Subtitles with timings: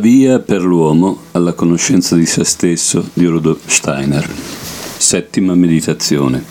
[0.00, 4.26] Via per l'uomo alla conoscenza di se stesso di Rudolf Steiner.
[4.96, 6.42] Settima meditazione.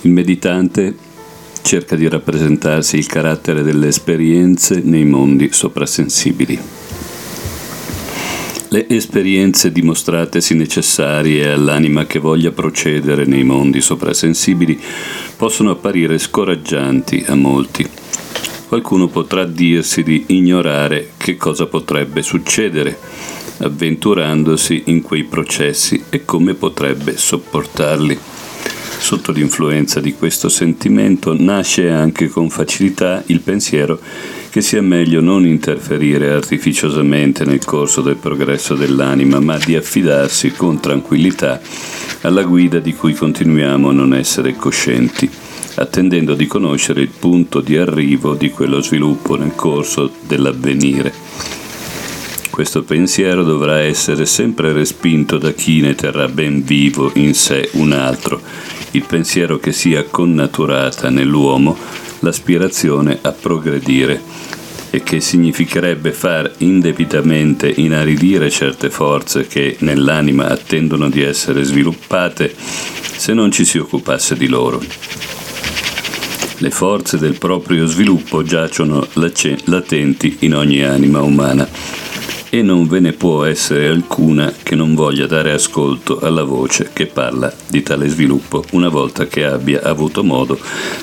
[0.00, 0.92] Il meditante
[1.62, 6.58] cerca di rappresentarsi il carattere delle esperienze nei mondi soprasensibili.
[8.70, 14.80] Le esperienze dimostratesi necessarie all'anima che voglia procedere nei mondi soprasensibili
[15.36, 17.88] possono apparire scoraggianti a molti
[18.68, 22.98] qualcuno potrà dirsi di ignorare che cosa potrebbe succedere
[23.58, 28.18] avventurandosi in quei processi e come potrebbe sopportarli.
[28.98, 34.00] Sotto l'influenza di questo sentimento nasce anche con facilità il pensiero
[34.50, 40.80] che sia meglio non interferire artificiosamente nel corso del progresso dell'anima, ma di affidarsi con
[40.80, 41.60] tranquillità
[42.22, 45.30] alla guida di cui continuiamo a non essere coscienti
[45.76, 51.12] attendendo di conoscere il punto di arrivo di quello sviluppo nel corso dell'avvenire.
[52.50, 57.92] Questo pensiero dovrà essere sempre respinto da chi ne terrà ben vivo in sé un
[57.92, 58.40] altro,
[58.92, 61.76] il pensiero che sia connaturata nell'uomo
[62.20, 64.22] l'aspirazione a progredire
[64.88, 73.34] e che significherebbe far indebitamente inaridire certe forze che nell'anima attendono di essere sviluppate se
[73.34, 75.35] non ci si occupasse di loro.
[76.58, 79.06] Le forze del proprio sviluppo giacciono
[79.64, 81.68] latenti in ogni anima umana
[82.48, 87.04] e non ve ne può essere alcuna che non voglia dare ascolto alla voce che
[87.04, 90.58] parla di tale sviluppo una volta che abbia avuto modo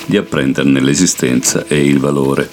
[0.08, 2.50] di apprenderne l'esistenza e il valore.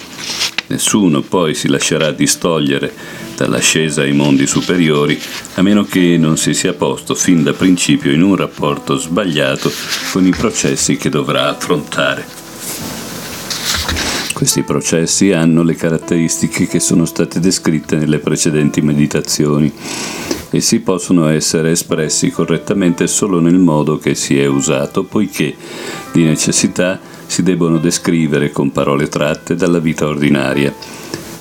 [0.67, 2.93] Nessuno poi si lascerà distogliere
[3.35, 5.19] dall'ascesa ai mondi superiori
[5.55, 9.71] a meno che non si sia posto fin da principio in un rapporto sbagliato
[10.11, 12.40] con i processi che dovrà affrontare.
[14.41, 19.71] Questi processi hanno le caratteristiche che sono state descritte nelle precedenti meditazioni.
[20.49, 25.53] Essi possono essere espressi correttamente solo nel modo che si è usato, poiché
[26.11, 30.73] di necessità si debbono descrivere con parole tratte dalla vita ordinaria.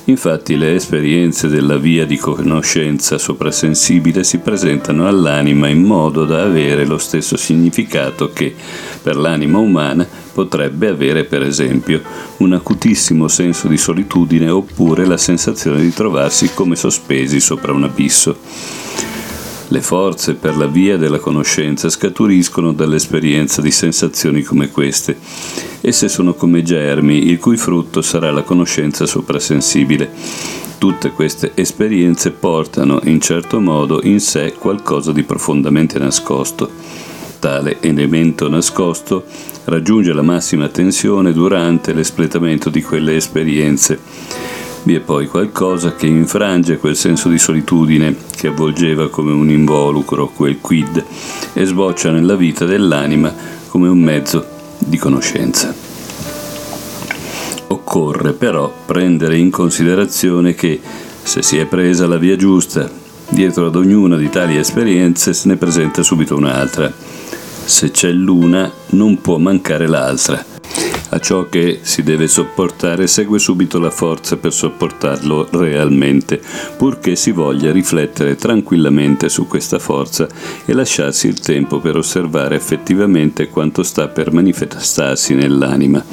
[0.05, 6.85] Infatti le esperienze della via di conoscenza soprasensibile si presentano all'anima in modo da avere
[6.85, 8.55] lo stesso significato che
[9.03, 12.01] per l'anima umana potrebbe avere per esempio
[12.39, 18.37] un acutissimo senso di solitudine oppure la sensazione di trovarsi come sospesi sopra un abisso.
[19.69, 25.17] Le forze per la via della conoscenza scaturiscono dall'esperienza di sensazioni come queste.
[25.81, 30.11] Esse sono come germi, il cui frutto sarà la conoscenza soprasensibile.
[30.77, 38.49] Tutte queste esperienze portano in certo modo in sé qualcosa di profondamente nascosto tale elemento
[38.49, 39.25] nascosto
[39.71, 43.99] raggiunge la massima tensione durante l'espletamento di quelle esperienze.
[44.83, 50.29] Vi è poi qualcosa che infrange quel senso di solitudine che avvolgeva come un involucro
[50.29, 51.05] quel quid
[51.53, 53.33] e sboccia nella vita dell'anima
[53.69, 54.45] come un mezzo
[54.79, 55.73] di conoscenza.
[57.69, 60.81] Occorre però prendere in considerazione che
[61.23, 62.91] se si è presa la via giusta,
[63.29, 66.93] dietro ad ognuna di tali esperienze se ne presenta subito un'altra
[67.71, 70.50] se c'è l'una non può mancare l'altra.
[71.13, 76.41] A ciò che si deve sopportare segue subito la forza per sopportarlo realmente,
[76.77, 80.29] purché si voglia riflettere tranquillamente su questa forza
[80.65, 86.05] e lasciarsi il tempo per osservare effettivamente quanto sta per manifestarsi nell'anima.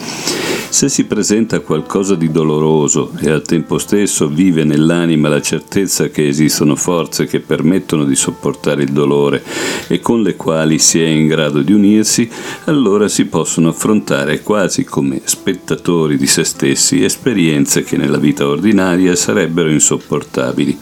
[0.69, 6.27] Se si presenta qualcosa di doloroso e al tempo stesso vive nell'anima la certezza che
[6.27, 9.43] esistono forze che permettono di sopportare il dolore
[9.87, 12.29] e con le quali si è in grado di unirsi,
[12.65, 19.15] allora si possono affrontare quasi come spettatori di se stessi esperienze che nella vita ordinaria
[19.15, 20.77] sarebbero insopportabili.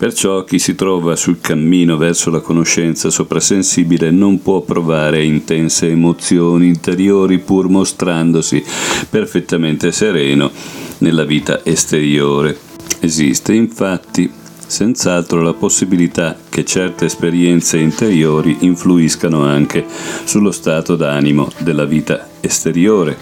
[0.00, 6.68] Perciò chi si trova sul cammino verso la conoscenza soprasensibile non può provare intense emozioni
[6.68, 8.64] interiori pur mostrandosi
[9.10, 10.50] perfettamente sereno
[10.98, 12.58] nella vita esteriore.
[13.00, 14.30] Esiste infatti
[14.66, 19.84] senz'altro la possibilità che certe esperienze interiori influiscano anche
[20.24, 23.16] sullo stato d'animo della vita esteriore,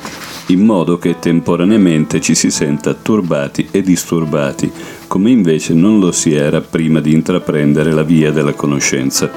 [0.46, 4.70] in modo che temporaneamente ci si senta turbati e disturbati,
[5.06, 9.30] come invece non lo si era prima di intraprendere la via della conoscenza.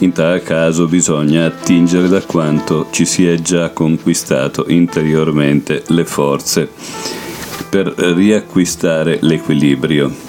[0.00, 6.70] In tal caso bisogna attingere da quanto ci si è già conquistato interiormente le forze
[7.68, 10.27] per riacquistare l'equilibrio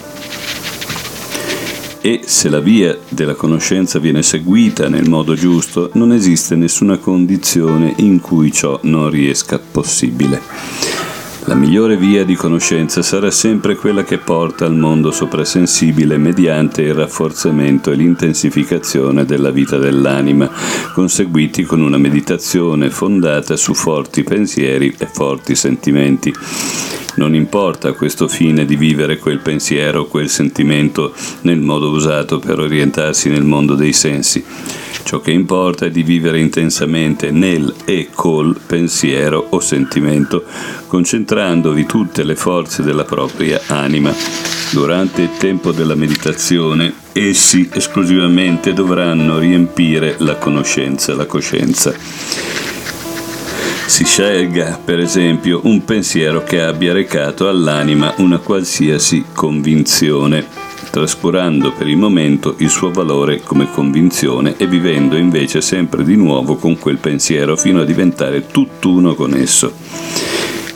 [2.01, 7.93] e se la via della conoscenza viene seguita nel modo giusto, non esiste nessuna condizione
[7.97, 10.41] in cui ciò non riesca possibile.
[11.45, 16.93] La migliore via di conoscenza sarà sempre quella che porta al mondo soprasensibile mediante il
[16.93, 20.47] rafforzamento e l'intensificazione della vita dell'anima,
[20.93, 26.31] conseguiti con una meditazione fondata su forti pensieri e forti sentimenti.
[27.19, 33.27] Non importa questo fine di vivere quel pensiero quel sentimento nel modo usato per orientarsi
[33.27, 34.41] nel mondo dei sensi.
[35.03, 40.45] Ciò che importa è di vivere intensamente nel e col pensiero o sentimento,
[40.87, 44.13] concentrandovi tutte le forze della propria anima.
[44.71, 52.68] Durante il tempo della meditazione, essi esclusivamente dovranno riempire la conoscenza, la coscienza.
[53.89, 60.45] Si scelga, per esempio, un pensiero che abbia recato all'anima una qualsiasi convinzione,
[60.91, 66.55] trascurando per il momento il suo valore come convinzione e vivendo invece sempre di nuovo
[66.55, 69.73] con quel pensiero fino a diventare tutt'uno con esso.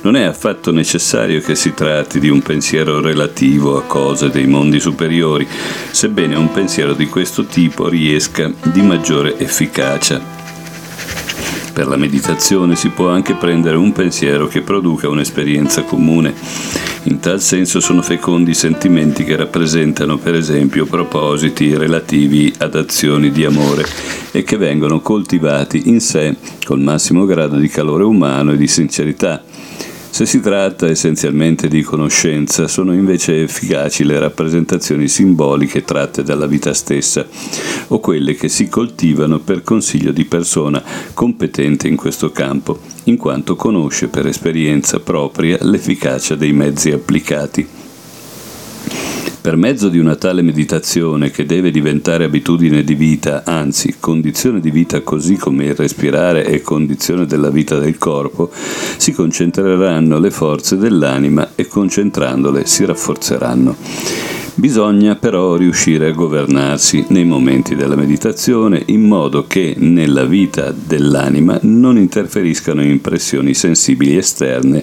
[0.01, 4.80] Non è affatto necessario che si tratti di un pensiero relativo a cose dei mondi
[4.80, 5.48] superiori,
[5.92, 10.42] sebbene un pensiero di questo tipo riesca di maggiore efficacia
[11.74, 16.34] per la meditazione si può anche prendere un pensiero che produca un'esperienza comune.
[17.06, 23.44] In tal senso sono fecondi sentimenti che rappresentano per esempio propositi relativi ad azioni di
[23.44, 23.86] amore
[24.31, 29.44] e che vengono coltivati in sé col massimo grado di calore umano e di sincerità
[30.13, 36.71] se si tratta essenzialmente di conoscenza, sono invece efficaci le rappresentazioni simboliche tratte dalla vita
[36.75, 37.25] stessa
[37.88, 40.83] o quelle che si coltivano per consiglio di persona
[41.15, 47.83] competente in questo campo, in quanto conosce per esperienza propria l'efficacia dei mezzi applicati.
[49.44, 54.72] Per mezzo di una tale meditazione che deve diventare abitudine di vita, anzi condizione di
[54.72, 58.50] vita così come il respirare è condizione della vita del corpo,
[58.96, 63.76] si concentreranno le forze dell'anima e concentrandole si rafforzeranno.
[64.56, 71.60] Bisogna però riuscire a governarsi nei momenti della meditazione in modo che nella vita dell'anima
[71.64, 74.82] non interferiscano impressioni sensibili esterne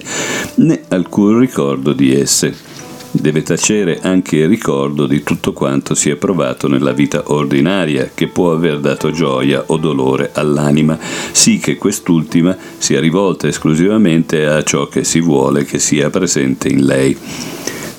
[0.57, 2.69] né alcun ricordo di esse
[3.11, 8.27] deve tacere anche il ricordo di tutto quanto si è provato nella vita ordinaria che
[8.27, 10.97] può aver dato gioia o dolore all'anima,
[11.31, 16.85] sì che quest'ultima sia rivolta esclusivamente a ciò che si vuole che sia presente in
[16.85, 17.17] lei.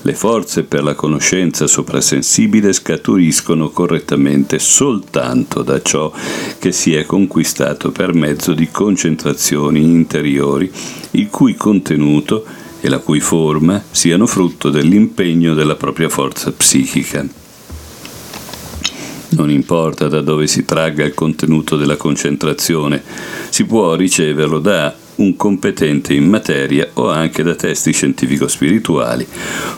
[0.05, 6.11] Le forze per la conoscenza soprasensibile scaturiscono correttamente soltanto da ciò
[6.59, 10.69] che si è conquistato per mezzo di concentrazioni interiori,
[11.11, 17.25] il cui contenuto è e la cui forma siano frutto dell'impegno della propria forza psichica.
[19.29, 23.01] Non importa da dove si tragga il contenuto della concentrazione,
[23.47, 29.27] si può riceverlo da un competente in materia o anche da testi scientifico-spirituali.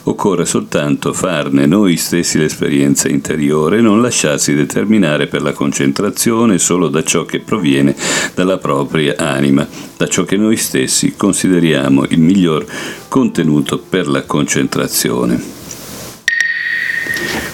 [0.04, 6.88] Occorre soltanto farne noi stessi l'esperienza interiore e non lasciarsi determinare per la concentrazione solo
[6.88, 7.96] da ciò che proviene
[8.34, 9.68] dalla propria anima,
[9.98, 12.66] da ciò che noi stessi consideriamo il miglior
[13.08, 15.54] contenuto per la concentrazione.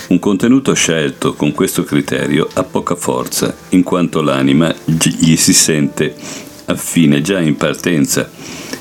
[0.08, 6.50] Un contenuto scelto con questo criterio ha poca forza, in quanto l'anima gli si sente
[6.72, 8.30] affine già in partenza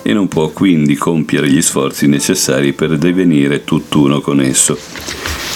[0.03, 4.79] e non può quindi compiere gli sforzi necessari per divenire tutt'uno con esso.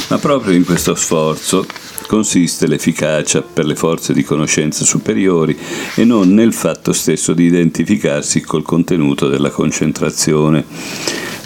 [0.09, 1.67] Ma proprio in questo sforzo
[2.07, 5.57] consiste l'efficacia per le forze di conoscenza superiori
[5.95, 10.65] e non nel fatto stesso di identificarsi col contenuto della concentrazione.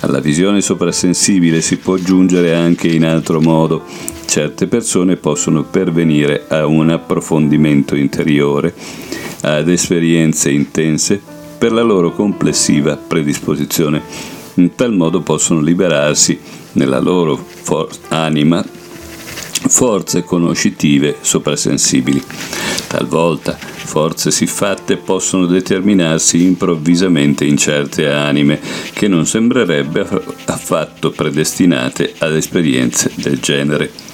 [0.00, 3.85] Alla visione soprasensibile si può giungere anche in altro modo.
[4.26, 8.75] Certe persone possono pervenire a un approfondimento interiore
[9.42, 11.21] ad esperienze intense
[11.59, 14.02] per la loro complessiva predisposizione.
[14.54, 16.38] In tal modo possono liberarsi
[16.73, 18.64] nella loro for- anima
[19.68, 22.23] forze conoscitive soprasensibili.
[22.87, 23.57] Talvolta
[23.88, 28.61] forze siffatte possono determinarsi improvvisamente in certe anime
[28.92, 30.07] che non sembrerebbe
[30.45, 34.07] affatto predestinate ad esperienze del genere.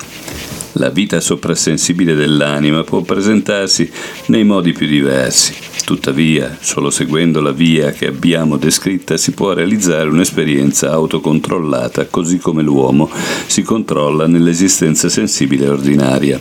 [0.77, 3.89] La vita soprassensibile dell'anima può presentarsi
[4.27, 5.55] nei modi più diversi.
[5.85, 12.63] Tuttavia, solo seguendo la via che abbiamo descritta si può realizzare un'esperienza autocontrollata, così come
[12.63, 13.09] l'uomo
[13.47, 16.41] si controlla nell'esistenza sensibile ordinaria.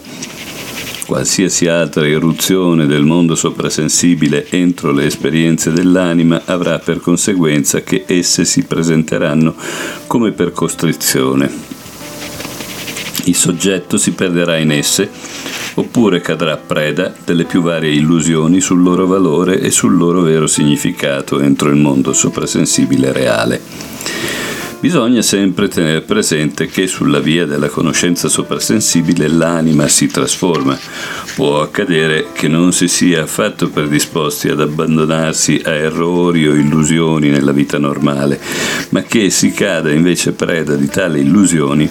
[1.06, 8.46] Qualsiasi altra irruzione del mondo soprasensibile entro le esperienze dell'anima avrà per conseguenza che esse
[8.46, 9.54] si presenteranno
[10.08, 11.73] come per costrizione,
[13.26, 15.10] il soggetto si perderà in esse
[15.76, 21.40] oppure cadrà preda delle più varie illusioni sul loro valore e sul loro vero significato
[21.40, 23.62] entro il mondo soprasensibile reale.
[24.84, 30.78] Bisogna sempre tenere presente che sulla via della conoscenza soprasensibile l'anima si trasforma.
[31.36, 37.54] Può accadere che non si sia affatto predisposti ad abbandonarsi a errori o illusioni nella
[37.54, 38.38] vita normale,
[38.90, 41.90] ma che si cada invece preda di tali illusioni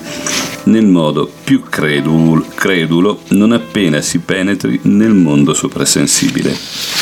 [0.65, 7.02] nel modo più credulo, non appena si penetri nel mondo soprasensibile.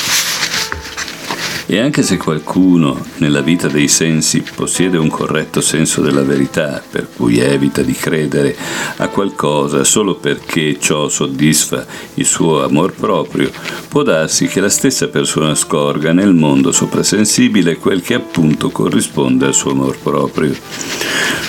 [1.73, 7.07] E anche se qualcuno nella vita dei sensi possiede un corretto senso della verità, per
[7.15, 8.57] cui evita di credere
[8.97, 13.53] a qualcosa solo perché ciò soddisfa il suo amor proprio,
[13.87, 19.55] può darsi che la stessa persona scorga nel mondo soprasensibile quel che appunto corrisponde al
[19.55, 20.53] suo amor proprio.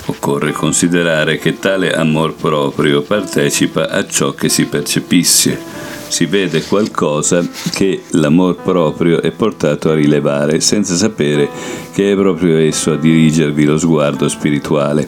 [0.06, 7.42] Occorre considerare che tale amor proprio partecipa a ciò che si percepisce si vede qualcosa
[7.72, 11.48] che l'amor proprio è portato a rilevare senza sapere
[11.94, 15.08] che è proprio esso a dirigervi lo sguardo spirituale.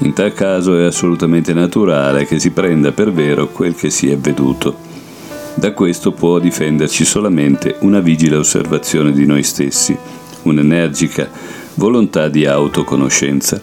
[0.00, 4.18] In tal caso è assolutamente naturale che si prenda per vero quel che si è
[4.18, 4.76] veduto.
[5.54, 9.96] Da questo può difenderci solamente una vigile osservazione di noi stessi,
[10.42, 11.30] un'energica
[11.74, 13.58] volontà di autoconoscenza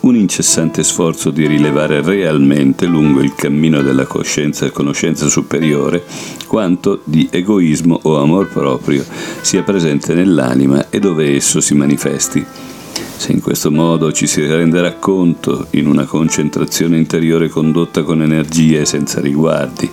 [0.00, 6.04] un incessante sforzo di rilevare realmente lungo il cammino della coscienza e conoscenza superiore
[6.46, 9.04] quanto di egoismo o amor proprio
[9.40, 12.67] sia presente nell'anima e dove esso si manifesti.
[13.16, 18.80] Se in questo modo ci si renderà conto, in una concentrazione interiore condotta con energia
[18.80, 19.90] e senza riguardi,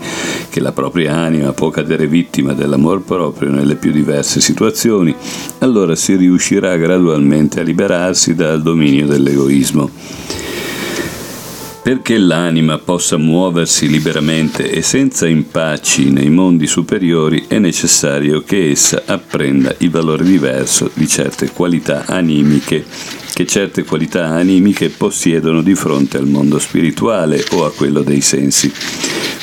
[0.50, 5.16] che la propria anima può cadere vittima dell'amor proprio nelle più diverse situazioni,
[5.60, 9.90] allora si riuscirà gradualmente a liberarsi dal dominio dell'egoismo.
[11.86, 19.04] Perché l'anima possa muoversi liberamente e senza impacci nei mondi superiori è necessario che essa
[19.06, 22.84] apprenda il valore diverso di certe qualità animiche
[23.36, 28.74] che certe qualità animiche possiedono di fronte al mondo spirituale o a quello dei sensi.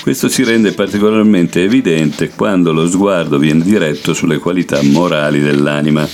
[0.00, 6.08] Questo si rende particolarmente evidente quando lo sguardo viene diretto sulle qualità morali dell'anima.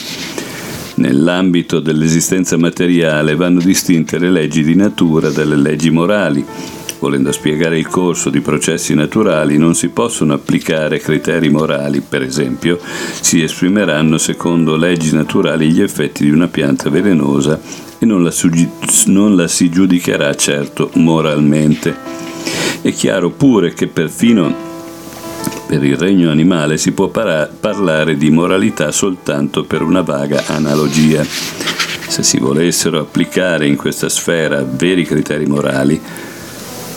[0.99, 6.45] Nell'ambito dell'esistenza materiale vanno distinte le leggi di natura dalle leggi morali.
[6.99, 12.81] Volendo spiegare il corso di processi naturali non si possono applicare criteri morali, per esempio
[13.21, 17.61] si esprimeranno secondo leggi naturali gli effetti di una pianta velenosa
[17.97, 18.33] e non la,
[19.07, 21.95] non la si giudicherà certo moralmente.
[22.83, 24.67] È chiaro pure che perfino
[25.69, 31.23] per il regno animale si può para- parlare di moralità soltanto per una vaga analogia.
[31.23, 36.01] Se si volessero applicare in questa sfera veri criteri morali,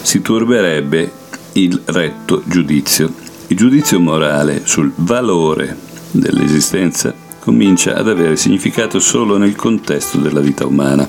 [0.02, 1.12] si turberebbe
[1.54, 3.14] il retto giudizio.
[3.48, 5.76] Il giudizio morale sul valore
[6.12, 11.06] dell'esistenza comincia ad avere significato solo nel contesto della vita umana.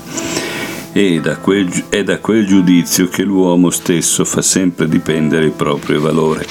[0.93, 5.99] E da quel, è da quel giudizio che l'uomo stesso fa sempre dipendere il proprio
[5.99, 6.45] valore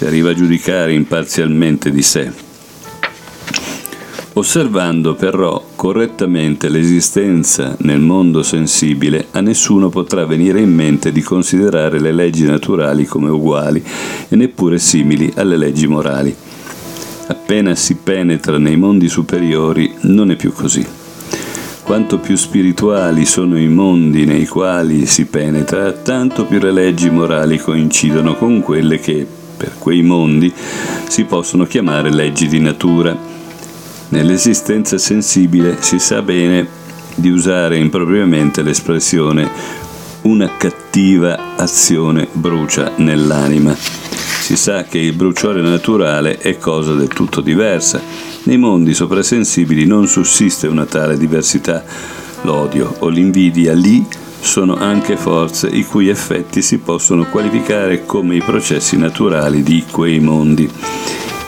[0.00, 2.32] si arriva a giudicare imparzialmente di sé.
[4.32, 12.00] Osservando però correttamente l'esistenza nel mondo sensibile, a nessuno potrà venire in mente di considerare
[12.00, 13.84] le leggi naturali come uguali
[14.30, 16.34] e neppure simili alle leggi morali.
[17.26, 20.99] Appena si penetra nei mondi superiori non è più così.
[21.90, 27.58] Quanto più spirituali sono i mondi nei quali si penetra, tanto più le leggi morali
[27.58, 30.54] coincidono con quelle che, per quei mondi
[31.08, 33.18] si possono chiamare leggi di natura.
[34.10, 36.64] Nell'esistenza sensibile si sa bene
[37.16, 39.50] di usare impropriamente l'espressione
[40.22, 43.74] una cattiva azione brucia nell'anima.
[43.74, 48.29] Si sa che il bruciore naturale è cosa del tutto diversa.
[48.42, 51.84] Nei mondi soprasensibili non sussiste una tale diversità.
[52.42, 54.06] L'odio o l'invidia lì
[54.40, 60.20] sono anche forze i cui effetti si possono qualificare come i processi naturali di quei
[60.20, 60.68] mondi.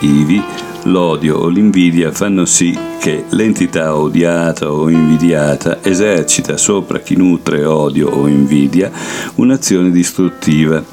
[0.00, 0.42] Ivi,
[0.84, 8.10] l'odio o l'invidia fanno sì che l'entità odiata o invidiata esercita sopra chi nutre odio
[8.10, 8.90] o invidia
[9.36, 10.84] un'azione distruttiva.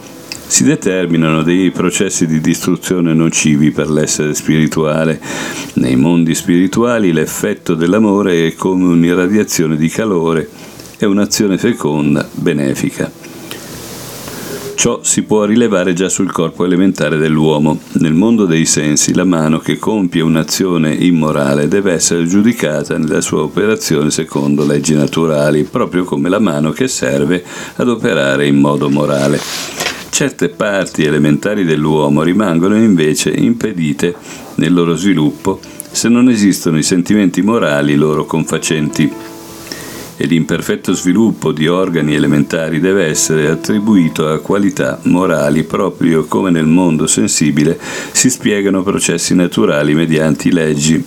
[0.50, 5.22] Si determinano dei processi di distruzione nocivi per l'essere spirituale.
[5.74, 10.50] Nei mondi spirituali l'effetto dell'amore è come un'irradiazione di calore
[10.98, 13.10] è un'azione feconda, benefica.
[14.74, 17.80] Ciò si può rilevare già sul corpo elementare dell'uomo.
[18.00, 23.44] Nel mondo dei sensi, la mano che compie un'azione immorale deve essere giudicata nella sua
[23.44, 29.89] operazione secondo leggi naturali, proprio come la mano che serve ad operare in modo morale.
[30.10, 34.16] Certe parti elementari dell'uomo rimangono invece impedite
[34.56, 35.60] nel loro sviluppo
[35.92, 39.12] se non esistono i sentimenti morali loro confacenti
[40.22, 46.66] e l'imperfetto sviluppo di organi elementari deve essere attribuito a qualità morali proprio come nel
[46.66, 47.80] mondo sensibile
[48.12, 51.06] si spiegano processi naturali mediante leggi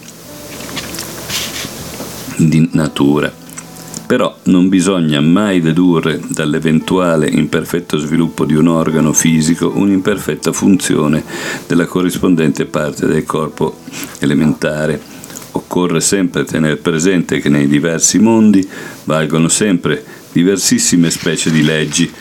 [2.37, 3.42] di natura.
[4.12, 11.25] Però non bisogna mai dedurre dall'eventuale imperfetto sviluppo di un organo fisico un'imperfetta funzione
[11.66, 13.78] della corrispondente parte del corpo
[14.19, 15.00] elementare
[15.52, 18.69] occorre sempre tenere presente che nei diversi mondi
[19.04, 22.12] valgono sempre diversissime specie di leggi.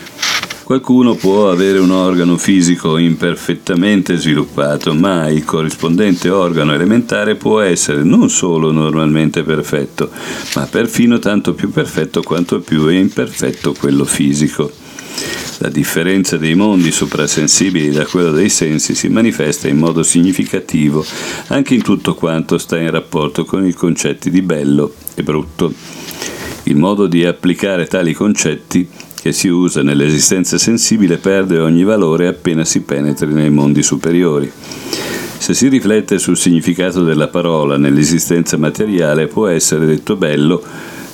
[0.64, 8.04] Qualcuno può avere un organo fisico imperfettamente sviluppato, ma il corrispondente organo elementare può essere
[8.04, 10.08] non solo normalmente perfetto,
[10.54, 14.70] ma perfino tanto più perfetto quanto più è imperfetto quello fisico.
[15.58, 21.04] La differenza dei mondi soprasensibili da quello dei sensi si manifesta in modo significativo
[21.48, 25.72] anche in tutto quanto sta in rapporto con i concetti di bello e brutto.
[26.64, 28.88] Il modo di applicare tali concetti
[29.22, 34.50] che si usa nell'esistenza sensibile perde ogni valore appena si penetri nei mondi superiori.
[35.38, 40.60] Se si riflette sul significato della parola nell'esistenza materiale può essere detto bello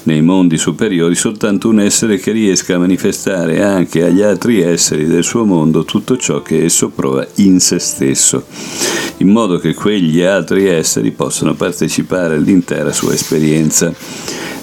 [0.05, 5.23] nei mondi superiori soltanto un essere che riesca a manifestare anche agli altri esseri del
[5.23, 8.47] suo mondo tutto ciò che esso prova in se stesso,
[9.19, 13.93] in modo che quegli altri esseri possano partecipare all'intera sua esperienza.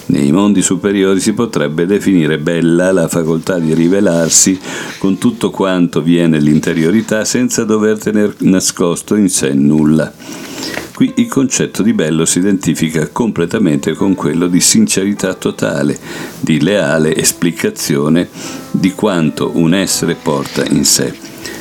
[0.08, 4.58] Nei mondi superiori si potrebbe definire bella la facoltà di rivelarsi
[4.98, 10.12] con tutto quanto viene l'interiorità senza dover tenere nascosto in sé nulla.
[10.94, 15.98] Qui il concetto di bello si identifica completamente con quello di sincerità totale,
[16.40, 18.28] di leale esplicazione
[18.70, 21.12] di quanto un essere porta in sé.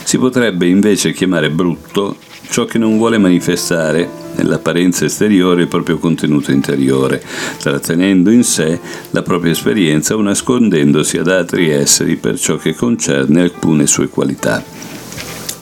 [0.03, 2.17] Si potrebbe invece chiamare brutto
[2.49, 7.23] ciò che non vuole manifestare nell'apparenza esteriore il proprio contenuto interiore,
[7.59, 8.79] trattenendo in sé
[9.11, 14.63] la propria esperienza o nascondendosi ad altri esseri per ciò che concerne alcune sue qualità.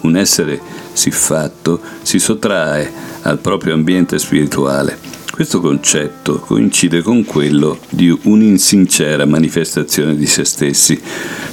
[0.02, 0.60] Un essere
[0.94, 4.98] siffatto si sottrae al proprio ambiente spirituale.
[5.34, 11.02] Questo concetto coincide con quello di un'insincera manifestazione di se stessi.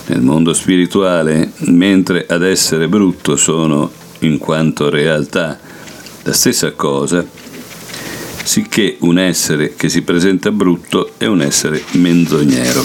[0.09, 5.59] Nel mondo spirituale, mentre ad essere brutto sono, in quanto realtà,
[6.23, 7.25] la stessa cosa,
[8.43, 12.85] sicché un essere che si presenta brutto è un essere menzognero.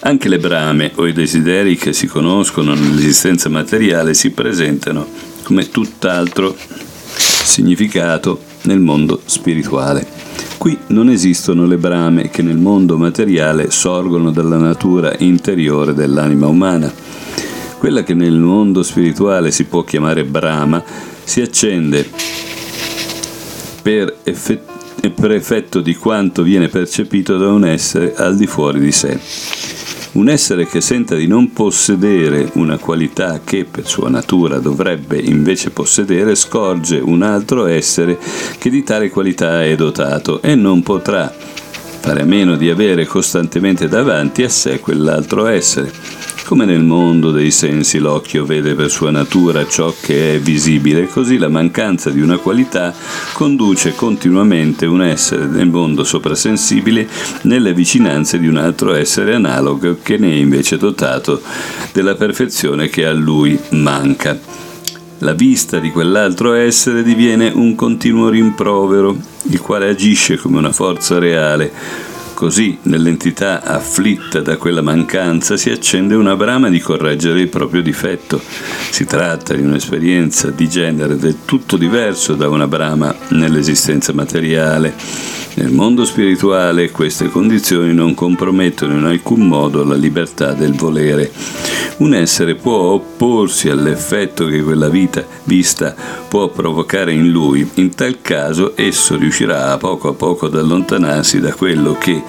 [0.00, 5.06] Anche le brame o i desideri che si conoscono nell'esistenza materiale si presentano
[5.42, 6.56] come tutt'altro
[7.14, 10.06] significato nel mondo spirituale.
[10.56, 16.92] Qui non esistono le brame che nel mondo materiale sorgono dalla natura interiore dell'anima umana.
[17.78, 20.82] Quella che nel mondo spirituale si può chiamare brama
[21.28, 22.08] si accende
[23.82, 28.90] per, effett- per effetto di quanto viene percepito da un essere al di fuori di
[28.90, 29.20] sé.
[30.12, 35.68] Un essere che senta di non possedere una qualità che per sua natura dovrebbe invece
[35.68, 38.18] possedere scorge un altro essere
[38.56, 41.30] che di tale qualità è dotato e non potrà
[42.00, 45.92] fare a meno di avere costantemente davanti a sé quell'altro essere.
[46.48, 51.36] Come nel mondo dei sensi l'occhio vede per sua natura ciò che è visibile, così
[51.36, 52.94] la mancanza di una qualità
[53.34, 57.06] conduce continuamente un essere nel mondo soprasensibile
[57.42, 61.42] nelle vicinanze di un altro essere analogo che ne è invece dotato
[61.92, 64.67] della perfezione che a lui manca.
[65.18, 69.16] La vista di quell'altro essere diviene un continuo rimprovero,
[69.50, 71.72] il quale agisce come una forza reale,
[72.38, 78.40] Così, nell'entità afflitta da quella mancanza, si accende una brama di correggere il proprio difetto.
[78.90, 84.94] Si tratta di un'esperienza di genere del tutto diverso da una brama nell'esistenza materiale.
[85.58, 91.32] Nel mondo spirituale queste condizioni non compromettono in alcun modo la libertà del volere.
[91.96, 95.96] Un essere può opporsi all'effetto che quella vita vista
[96.28, 97.68] può provocare in lui.
[97.74, 102.22] In tal caso esso riuscirà a poco a poco ad allontanarsi da quello che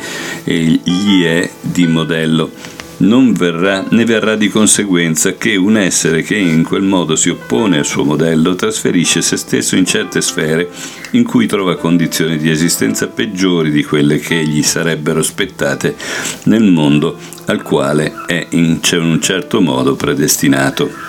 [0.44, 2.50] gli è di modello
[3.00, 7.78] non verrà, ne verrà di conseguenza che un essere che in quel modo si oppone
[7.78, 10.70] al suo modello trasferisce se stesso in certe sfere
[11.12, 15.96] in cui trova condizioni di esistenza peggiori di quelle che gli sarebbero spettate
[16.44, 21.08] nel mondo al quale è in un certo modo predestinato.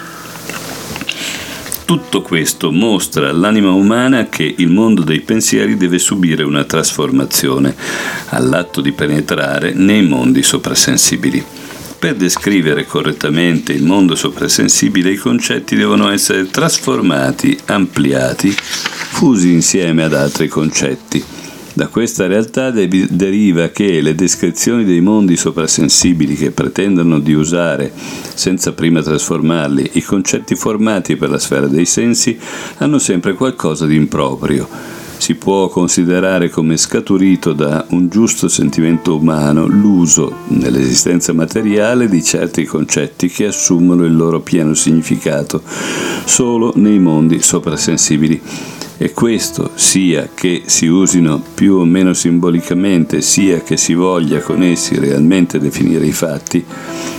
[1.84, 7.74] Tutto questo mostra all'anima umana che il mondo dei pensieri deve subire una trasformazione
[8.28, 11.59] all'atto di penetrare nei mondi soprasensibili.
[12.00, 20.14] Per descrivere correttamente il mondo soprasensibile i concetti devono essere trasformati, ampliati, fusi insieme ad
[20.14, 21.22] altri concetti.
[21.74, 27.92] Da questa realtà deriva che le descrizioni dei mondi soprasensibili che pretendono di usare,
[28.32, 32.38] senza prima trasformarli, i concetti formati per la sfera dei sensi
[32.78, 34.99] hanno sempre qualcosa di improprio.
[35.20, 42.64] Si può considerare come scaturito da un giusto sentimento umano l'uso nell'esistenza materiale di certi
[42.64, 45.62] concetti che assumono il loro pieno significato
[46.24, 48.40] solo nei mondi soprasensibili.
[48.96, 54.62] E questo sia che si usino più o meno simbolicamente, sia che si voglia con
[54.62, 56.64] essi realmente definire i fatti,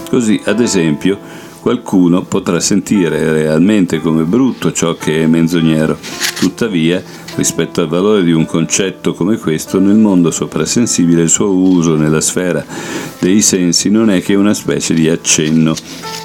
[0.10, 1.20] così ad esempio
[1.62, 5.98] qualcuno potrà sentire realmente come brutto ciò che è menzognero,
[6.40, 7.02] tuttavia
[7.36, 12.20] rispetto al valore di un concetto come questo, nel mondo soprasensibile il suo uso nella
[12.20, 12.66] sfera
[13.20, 15.76] dei sensi non è che una specie di accenno.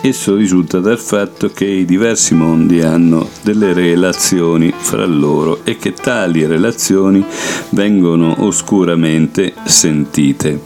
[0.01, 5.93] Esso risulta dal fatto che i diversi mondi hanno delle relazioni fra loro e che
[5.93, 7.23] tali relazioni
[7.71, 10.59] vengono oscuramente sentite,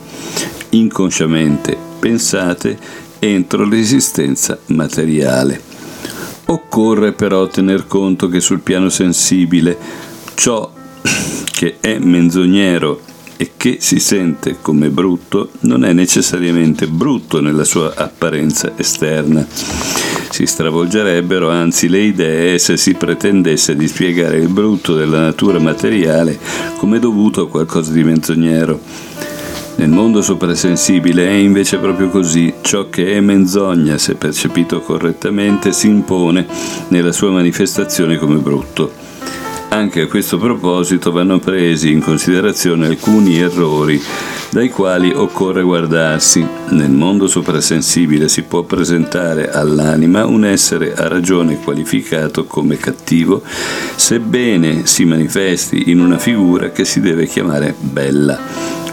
[0.70, 2.78] inconsciamente pensate
[3.20, 5.60] entro l'esistenza materiale.
[6.46, 9.76] Occorre però tener conto che sul piano sensibile
[10.34, 10.72] ciò
[11.52, 13.02] che è menzognero
[13.36, 19.46] e che si sente come brutto non è necessariamente brutto nella sua apparenza esterna.
[20.30, 26.38] Si stravolgerebbero anzi le idee se si pretendesse di spiegare il brutto della natura materiale
[26.76, 28.80] come dovuto a qualcosa di menzognero.
[29.76, 35.86] Nel mondo soprasensibile è invece proprio così, ciò che è menzogna, se percepito correttamente, si
[35.88, 36.46] impone
[36.88, 38.92] nella sua manifestazione come brutto.
[39.68, 44.02] Anche a questo proposito vanno presi in considerazione alcuni errori
[44.50, 46.46] dai quali occorre guardarsi.
[46.70, 53.42] Nel mondo soprasensibile si può presentare all'anima un essere a ragione qualificato come cattivo,
[53.94, 58.38] sebbene si manifesti in una figura che si deve chiamare bella,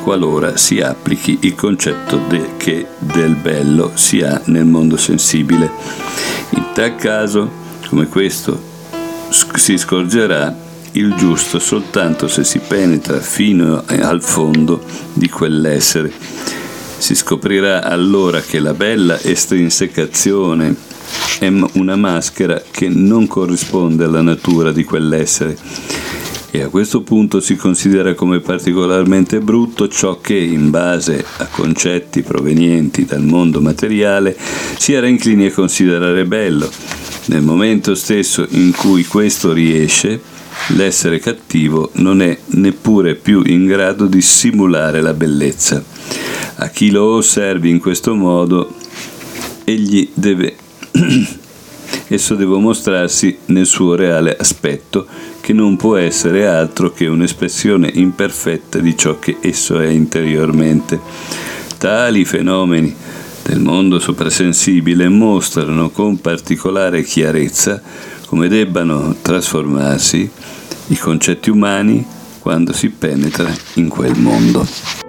[0.03, 5.71] qualora si applichi il concetto de che del bello si ha nel mondo sensibile.
[6.51, 7.49] In tal caso,
[7.89, 8.75] come questo
[9.55, 10.65] si scorgerà
[10.97, 14.83] il giusto soltanto se si penetra fino al fondo
[15.13, 16.11] di quell'essere.
[16.97, 20.75] Si scoprirà allora che la bella estrinsecazione
[21.39, 25.55] è una maschera che non corrisponde alla natura di quell'essere
[26.49, 32.23] e a questo punto si considera come particolarmente brutto ciò che, in base a concetti
[32.23, 34.35] provenienti dal mondo materiale,
[34.77, 36.67] si era inclini a considerare bello.
[37.25, 40.19] Nel momento stesso in cui questo riesce,
[40.75, 45.83] l'essere cattivo non è neppure più in grado di simulare la bellezza.
[46.55, 48.73] A chi lo osservi in questo modo,
[49.63, 50.55] egli deve,
[52.07, 55.05] esso deve mostrarsi nel suo reale aspetto,
[55.39, 60.99] che non può essere altro che un'espressione imperfetta di ciò che esso è interiormente.
[61.77, 62.93] Tali fenomeni
[63.43, 67.81] del mondo soprasensibile mostrano con particolare chiarezza
[68.27, 70.29] come debbano trasformarsi
[70.87, 72.05] i concetti umani
[72.39, 75.06] quando si penetra in quel mondo.